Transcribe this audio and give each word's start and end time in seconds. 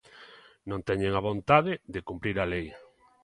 Non 0.69 0.85
teñen 0.87 1.13
a 1.15 1.25
vontade 1.29 1.71
de 1.93 2.05
cumprir 2.09 2.35
a 2.39 2.49
lei. 2.53 2.67